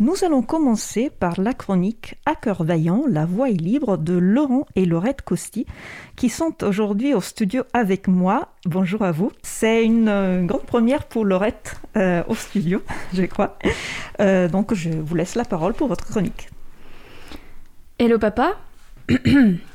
[0.00, 4.66] Nous allons commencer par la chronique À cœur vaillant, la voix est libre de Laurent
[4.74, 5.66] et Laurette Costi,
[6.16, 8.48] qui sont aujourd'hui au studio avec moi.
[8.66, 9.30] Bonjour à vous.
[9.42, 12.82] C'est une euh, grande première pour Laurette euh, au studio,
[13.14, 13.56] je crois.
[14.18, 16.48] Euh, donc je vous laisse la parole pour votre chronique.
[18.00, 18.56] Hello papa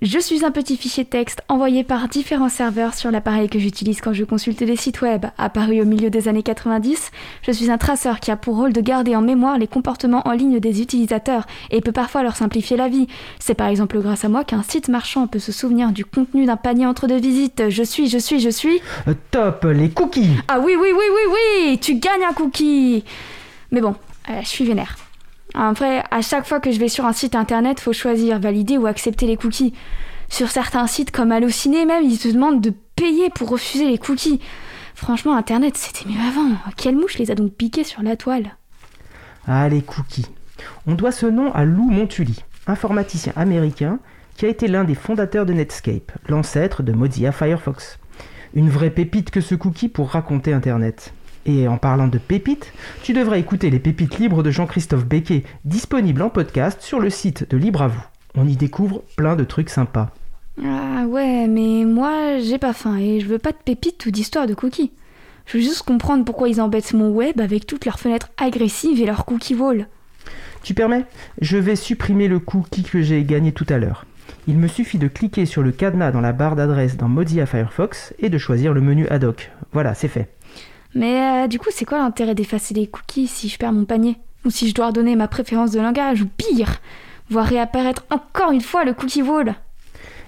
[0.00, 4.12] Je suis un petit fichier texte envoyé par différents serveurs sur l'appareil que j'utilise quand
[4.12, 5.26] je consulte des sites web.
[5.38, 7.10] Apparu au milieu des années 90,
[7.42, 10.30] je suis un traceur qui a pour rôle de garder en mémoire les comportements en
[10.30, 13.08] ligne des utilisateurs et peut parfois leur simplifier la vie.
[13.40, 16.56] C'est par exemple grâce à moi qu'un site marchand peut se souvenir du contenu d'un
[16.56, 17.68] panier entre deux visites.
[17.68, 18.80] Je suis, je suis, je suis.
[19.08, 21.34] Euh, top, les cookies Ah oui, oui, oui, oui,
[21.66, 23.02] oui Tu gagnes un cookie
[23.72, 23.96] Mais bon,
[24.30, 24.94] euh, je suis vénère.
[25.54, 28.86] Après, à chaque fois que je vais sur un site internet, faut choisir valider ou
[28.86, 29.74] accepter les cookies.
[30.28, 34.40] Sur certains sites comme Allociné même, ils te demandent de payer pour refuser les cookies.
[34.94, 36.50] Franchement, internet, c'était mieux avant.
[36.76, 38.56] Quelle mouche les a donc piqués sur la toile?
[39.46, 40.26] Ah, les cookies.
[40.86, 44.00] On doit ce nom à Lou Montulli, informaticien américain
[44.36, 47.98] qui a été l'un des fondateurs de Netscape, l'ancêtre de Mozilla Firefox.
[48.54, 51.12] Une vraie pépite que ce cookie pour raconter Internet.
[51.48, 56.20] Et en parlant de pépites, tu devrais écouter les pépites libres de Jean-Christophe Becquet, disponibles
[56.20, 58.04] en podcast sur le site de Libre à vous.
[58.34, 60.10] On y découvre plein de trucs sympas.
[60.62, 64.46] Ah ouais, mais moi, j'ai pas faim et je veux pas de pépites ou d'histoire
[64.46, 64.92] de cookies.
[65.46, 69.06] Je veux juste comprendre pourquoi ils embêtent mon web avec toutes leurs fenêtres agressives et
[69.06, 69.86] leurs cookie walls.
[70.62, 71.06] Tu permets?
[71.40, 74.04] Je vais supprimer le cookie que j'ai gagné tout à l'heure.
[74.46, 78.12] Il me suffit de cliquer sur le cadenas dans la barre d'adresse dans Mozilla Firefox
[78.18, 79.50] et de choisir le menu ad hoc.
[79.72, 80.28] Voilà, c'est fait.
[80.94, 84.16] Mais euh, du coup, c'est quoi l'intérêt d'effacer les cookies si je perds mon panier?
[84.44, 86.80] Ou si je dois redonner ma préférence de langage Ou pire,
[87.30, 89.54] voir réapparaître encore une fois le cookie wall?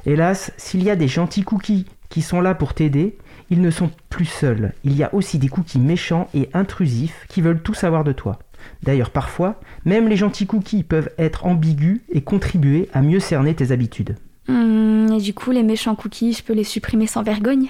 [0.06, 3.16] Hélas, s'il y a des gentils cookies qui sont là pour t'aider,
[3.50, 4.72] ils ne sont plus seuls.
[4.84, 8.38] Il y a aussi des cookies méchants et intrusifs qui veulent tout savoir de toi.
[8.82, 13.72] D'ailleurs, parfois, même les gentils cookies peuvent être ambigus et contribuer à mieux cerner tes
[13.72, 14.16] habitudes.
[14.48, 17.68] Hmm, et du coup, les méchants cookies, je peux les supprimer sans vergogne?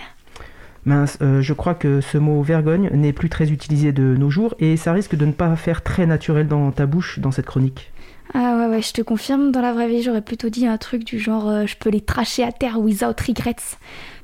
[0.85, 4.55] Mince, euh, je crois que ce mot vergogne n'est plus très utilisé de nos jours
[4.59, 7.93] et ça risque de ne pas faire très naturel dans ta bouche dans cette chronique.
[8.33, 11.05] Ah ouais, ouais, je te confirme, dans la vraie vie, j'aurais plutôt dit un truc
[11.05, 13.57] du genre euh, je peux les tracher à terre without regrets.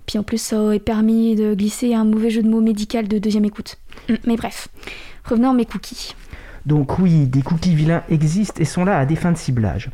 [0.06, 3.18] Puis en plus, ça aurait permis de glisser un mauvais jeu de mots médical de
[3.18, 3.76] deuxième écoute.
[4.08, 4.68] Mm, Mais bref,
[5.24, 6.14] revenons à mes cookies.
[6.64, 9.90] Donc oui, des cookies vilains existent et sont là à des fins de ciblage.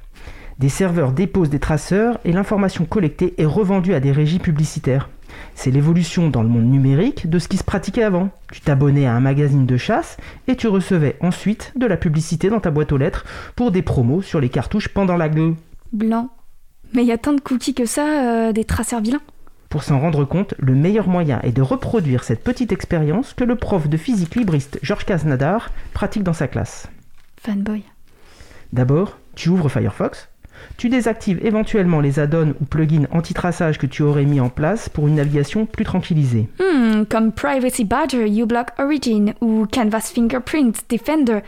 [0.58, 5.08] Des serveurs déposent des traceurs et l'information collectée est revendue à des régies publicitaires.
[5.54, 8.30] C'est l'évolution dans le monde numérique de ce qui se pratiquait avant.
[8.52, 10.16] Tu t'abonnais à un magazine de chasse
[10.48, 13.24] et tu recevais ensuite de la publicité dans ta boîte aux lettres
[13.56, 15.54] pour des promos sur les cartouches pendant la gueule.
[15.92, 16.30] Blanc.
[16.94, 19.20] Mais il y a tant de cookies que ça, euh, des traceurs vilains.
[19.68, 23.56] Pour s'en rendre compte, le meilleur moyen est de reproduire cette petite expérience que le
[23.56, 26.88] prof de physique libriste Georges Casnadar pratique dans sa classe.
[27.40, 27.82] Fanboy.
[28.74, 30.28] D'abord, tu ouvres Firefox,
[30.76, 35.08] tu désactives éventuellement les add-ons ou plugins anti-traçage que tu aurais mis en place pour
[35.08, 36.48] une navigation plus tranquillisée.
[36.58, 41.40] Hmm, comme Privacy Badger, uBlock Origin, ou Canvas Fingerprint Defender,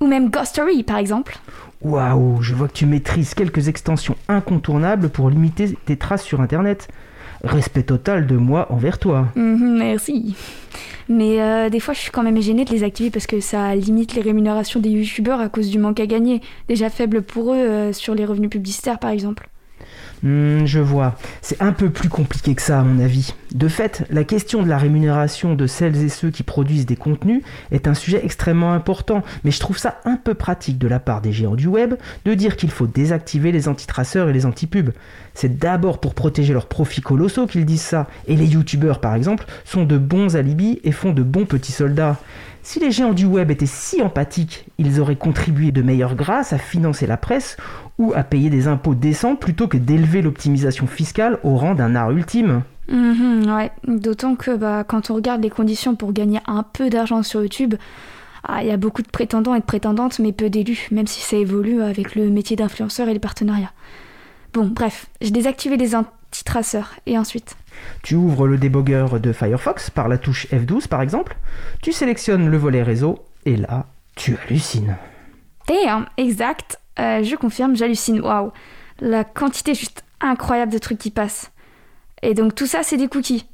[0.00, 1.38] ou même Ghostory par exemple.
[1.82, 6.88] Waouh, je vois que tu maîtrises quelques extensions incontournables pour limiter tes traces sur Internet.
[7.42, 9.28] Respect total de moi envers toi.
[9.34, 10.36] Mhm, merci.
[11.08, 13.74] Mais euh, des fois, je suis quand même gênée de les activer parce que ça
[13.74, 17.56] limite les rémunérations des youtubeurs à cause du manque à gagner, déjà faible pour eux
[17.56, 19.51] euh, sur les revenus publicitaires par exemple.
[20.22, 21.16] Hmm, je vois.
[21.40, 23.34] C'est un peu plus compliqué que ça, à mon avis.
[23.54, 27.42] De fait, la question de la rémunération de celles et ceux qui produisent des contenus
[27.72, 31.22] est un sujet extrêmement important, mais je trouve ça un peu pratique de la part
[31.22, 31.94] des géants du web
[32.24, 34.90] de dire qu'il faut désactiver les antitraceurs et les antipubs.
[35.34, 39.44] C'est d'abord pour protéger leurs profits colossaux qu'ils disent ça, et les youtubeurs, par exemple,
[39.64, 42.18] sont de bons alibis et font de bons petits soldats.
[42.62, 46.58] Si les géants du web étaient si empathiques, ils auraient contribué de meilleure grâce à
[46.58, 47.56] financer la presse
[47.98, 52.12] ou à payer des impôts décents plutôt que d'élever l'optimisation fiscale au rang d'un art
[52.12, 52.62] ultime.
[52.88, 57.22] Mhm, ouais, d'autant que bah, quand on regarde les conditions pour gagner un peu d'argent
[57.24, 57.74] sur YouTube,
[58.44, 61.20] ah, il y a beaucoup de prétendants et de prétendantes, mais peu d'élus, même si
[61.20, 63.72] ça évolue avec le métier d'influenceur et les partenariats.
[64.52, 67.56] Bon, bref, j'ai désactivé les anti-traceurs, et ensuite?
[68.02, 71.36] Tu ouvres le débogueur de Firefox par la touche F12 par exemple,
[71.82, 73.86] tu sélectionnes le volet réseau, et là,
[74.16, 74.96] tu hallucines.
[75.68, 76.78] Damn, exact.
[76.98, 78.20] Euh, je confirme, j'hallucine.
[78.20, 78.52] Waouh.
[79.00, 81.50] La quantité juste incroyable de trucs qui passent.
[82.22, 83.46] Et donc tout ça, c'est des cookies.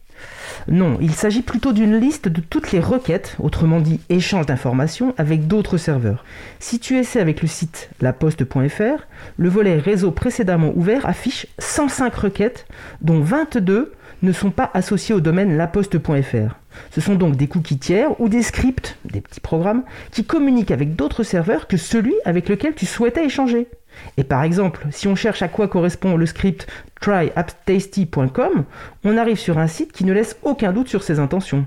[0.67, 5.47] Non, il s'agit plutôt d'une liste de toutes les requêtes, autrement dit échange d'informations, avec
[5.47, 6.25] d'autres serveurs.
[6.59, 9.07] Si tu essaies avec le site laposte.fr,
[9.37, 12.67] le volet réseau précédemment ouvert affiche 105 requêtes,
[13.01, 13.93] dont 22
[14.23, 16.57] ne sont pas associés au domaine laposte.fr.
[16.91, 20.97] Ce sont donc des cookies tiers ou des scripts, des petits programmes, qui communiquent avec
[20.97, 23.69] d'autres serveurs que celui avec lequel tu souhaitais échanger.
[24.17, 26.67] Et par exemple, si on cherche à quoi correspond le script
[27.01, 28.65] tryapptasty.com,
[29.05, 31.67] on arrive sur un site qui ne laisse aucun doute sur ses intentions.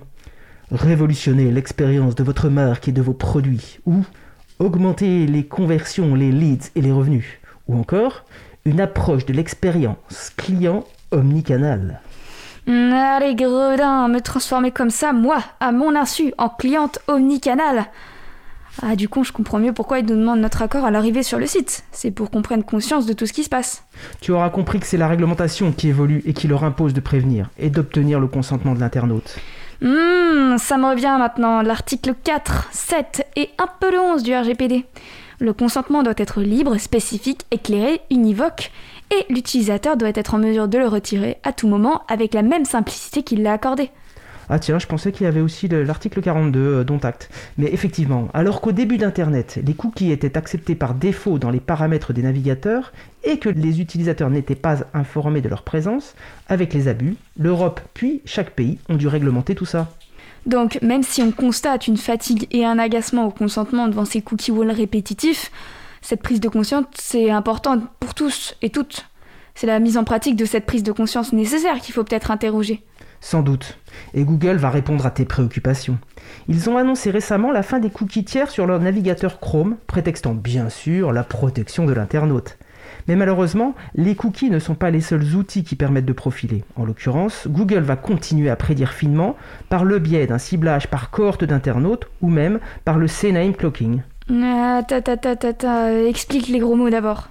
[0.72, 4.04] Révolutionner l'expérience de votre marque et de vos produits, ou
[4.60, 8.24] augmenter les conversions, les leads et les revenus, ou encore
[8.66, 12.00] une approche de l'expérience client omnicanal.
[12.68, 17.88] Allez, gredin, me transformer comme ça, moi, à mon insu, en cliente omnicanal.
[18.82, 21.38] Ah, du coup, je comprends mieux pourquoi ils nous demandent notre accord à l'arrivée sur
[21.38, 21.84] le site.
[21.92, 23.84] C'est pour qu'on prenne conscience de tout ce qui se passe.
[24.22, 27.50] Tu auras compris que c'est la réglementation qui évolue et qui leur impose de prévenir
[27.58, 29.38] et d'obtenir le consentement de l'internaute.
[29.84, 34.86] Hum, ça me revient maintenant, l'article 4, 7 et un peu le 11 du RGPD.
[35.40, 38.72] Le consentement doit être libre, spécifique, éclairé, univoque,
[39.10, 42.64] et l'utilisateur doit être en mesure de le retirer à tout moment avec la même
[42.66, 43.90] simplicité qu'il l'a accordé.
[44.54, 47.30] Ah tiens, je pensais qu'il y avait aussi l'article 42 euh, dont acte.
[47.58, 52.12] Mais effectivement, alors qu'au début d'Internet, les cookies étaient acceptés par défaut dans les paramètres
[52.12, 52.92] des navigateurs
[53.24, 56.16] et que les utilisateurs n'étaient pas informés de leur présence,
[56.50, 59.88] avec les abus, l'Europe puis chaque pays ont dû réglementer tout ça.
[60.46, 64.52] Donc, même si on constate une fatigue et un agacement au consentement devant ces cookies
[64.52, 65.50] wall répétitifs,
[66.02, 69.08] cette prise de conscience, c'est important pour tous et toutes.
[69.56, 72.84] C'est la mise en pratique de cette prise de conscience nécessaire qu'il faut peut-être interroger.
[73.22, 73.78] Sans doute.
[74.16, 76.00] Et Google va répondre à tes préoccupations.
[76.48, 80.70] Ils ont annoncé récemment la fin des cookies tiers sur leur navigateur Chrome, prétextant bien
[80.70, 82.58] sûr la protection de l'internaute.
[83.08, 86.64] Mais malheureusement, les cookies ne sont pas les seuls outils qui permettent de profiler.
[86.76, 89.36] En l'occurrence, Google va continuer à prédire finement
[89.70, 94.02] par le biais d'un ciblage par cohorte d'internautes ou même par le CNAME clocking.
[94.32, 95.94] Ah, ta, ta, ta, ta, ta.
[95.94, 97.30] Explique les gros mots d'abord.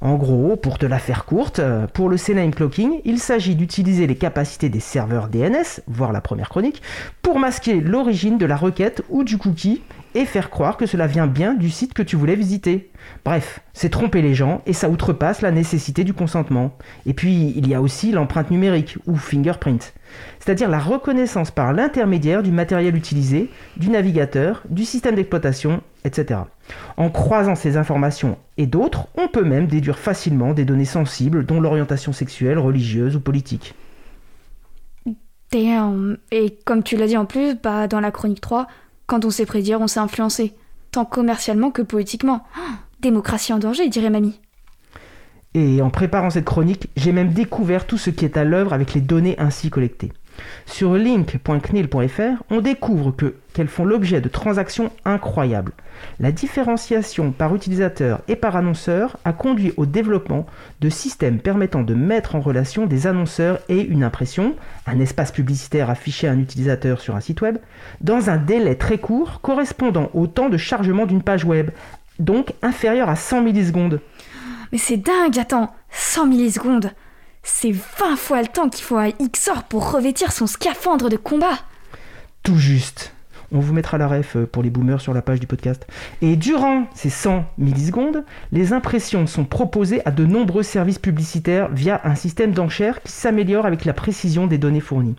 [0.00, 4.06] En gros, pour te la faire courte, euh, pour le CNAME clocking, il s'agit d'utiliser
[4.06, 6.82] les capacités des serveurs DNS, voire la première chronique,
[7.20, 9.82] pour masquer l'origine de la requête ou du cookie
[10.18, 12.90] et faire croire que cela vient bien du site que tu voulais visiter.
[13.24, 16.76] Bref, c'est tromper les gens et ça outrepasse la nécessité du consentement.
[17.06, 19.94] Et puis, il y a aussi l'empreinte numérique ou fingerprint,
[20.40, 26.40] c'est-à-dire la reconnaissance par l'intermédiaire du matériel utilisé, du navigateur, du système d'exploitation, etc.
[26.96, 31.60] En croisant ces informations et d'autres, on peut même déduire facilement des données sensibles dont
[31.60, 33.76] l'orientation sexuelle, religieuse ou politique.
[35.52, 38.66] Et comme tu l'as dit en plus, bah, dans la chronique 3,
[39.08, 40.54] quand on sait prédire, on sait influencer.
[40.92, 42.44] Tant commercialement que politiquement.
[42.54, 44.38] Ah, démocratie en danger, dirait mamie.
[45.54, 48.94] Et en préparant cette chronique, j'ai même découvert tout ce qui est à l'œuvre avec
[48.94, 50.12] les données ainsi collectées.
[50.66, 55.72] Sur link.cnil.fr, on découvre que qu'elles font l'objet de transactions incroyables.
[56.20, 60.46] La différenciation par utilisateur et par annonceur a conduit au développement
[60.80, 64.54] de systèmes permettant de mettre en relation des annonceurs et une impression,
[64.86, 67.58] un espace publicitaire affiché à un utilisateur sur un site web,
[68.00, 71.70] dans un délai très court correspondant au temps de chargement d'une page web,
[72.20, 74.00] donc inférieur à 100 millisecondes.
[74.70, 76.92] Mais c'est dingue, attends 100 millisecondes
[77.42, 81.58] C'est 20 fois le temps qu'il faut à XOR pour revêtir son scaphandre de combat
[82.42, 83.12] Tout juste.
[83.50, 85.86] On vous mettra la ref euh, pour les boomers sur la page du podcast.
[86.20, 92.02] Et durant ces 100 millisecondes, les impressions sont proposées à de nombreux services publicitaires via
[92.04, 95.16] un système d'enchères qui s'améliore avec la précision des données fournies.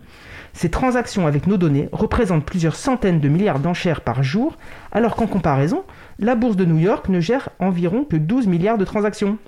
[0.52, 4.56] Ces transactions avec nos données représentent plusieurs centaines de milliards d'enchères par jour,
[4.92, 5.84] alors qu'en comparaison,
[6.20, 9.38] la bourse de New York ne gère environ que 12 milliards de transactions.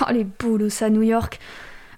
[0.00, 1.40] Oh les boulos à New York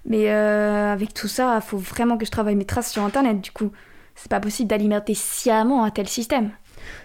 [0.05, 3.51] Mais euh, avec tout ça, faut vraiment que je travaille mes traces sur internet du
[3.51, 3.71] coup.
[4.15, 6.51] C'est pas possible d'alimenter sciemment un tel système.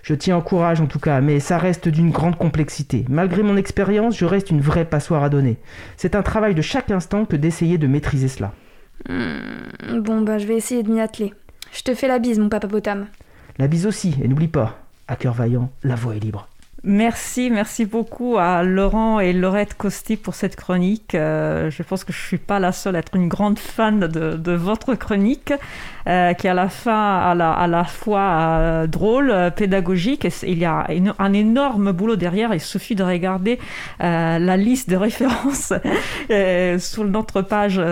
[0.03, 3.05] Je tiens en courage en tout cas, mais ça reste d'une grande complexité.
[3.09, 5.57] Malgré mon expérience, je reste une vraie passoire à donner.
[5.97, 8.53] C'est un travail de chaque instant que d'essayer de maîtriser cela.
[9.09, 11.33] Hmm, bon bah je vais essayer de m'y atteler.
[11.73, 13.07] Je te fais la bise mon papa Potam.
[13.59, 16.49] La bise aussi, et n'oublie pas, à cœur vaillant, la voix est libre.
[16.91, 21.15] Merci, merci beaucoup à Laurent et Laurette Costi pour cette chronique.
[21.15, 24.01] Euh, je pense que je ne suis pas la seule à être une grande fan
[24.01, 25.53] de, votre chronique,
[26.09, 30.27] euh, qui à la fin à la, fois euh, drôle, pédagogique.
[30.45, 30.87] Il y a
[31.19, 32.55] un énorme boulot derrière.
[32.55, 33.59] Il suffit de regarder
[34.01, 35.75] la liste de références
[36.79, 37.83] sur notre page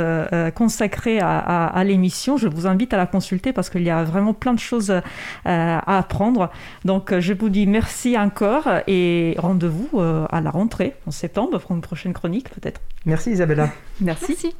[0.54, 2.38] consacrée à l'émission.
[2.38, 5.02] Je vous invite à la consulter parce qu'il y a vraiment plein de choses
[5.44, 6.50] à apprendre.
[6.86, 11.72] Donc je vous dis merci encore et rendez-vous euh, à la rentrée en septembre pour
[11.72, 12.80] une prochaine chronique peut-être.
[13.04, 13.70] Merci Isabella.
[14.00, 14.26] Merci.
[14.28, 14.56] Merci.